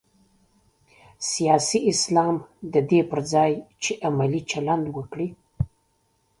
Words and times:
سیاسي 1.31 1.79
اسلام 1.91 2.35
د 2.73 2.75
دې 2.89 3.01
پر 3.09 3.19
ځای 3.33 3.51
چې 3.83 3.91
علمي 4.03 4.41
چلند 4.51 4.85
وکړي. 4.97 5.27